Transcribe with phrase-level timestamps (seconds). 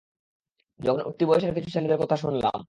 [0.79, 2.59] যখন উঠতি বয়সের কিছু ছেলেদের কথা শুনলাম।